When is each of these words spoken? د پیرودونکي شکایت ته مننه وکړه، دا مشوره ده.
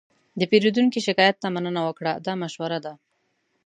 د 0.39 0.41
پیرودونکي 0.51 0.99
شکایت 1.07 1.35
ته 1.41 1.47
مننه 1.55 1.81
وکړه، 1.85 2.13
دا 2.25 2.33
مشوره 2.41 2.79
ده. 2.85 2.93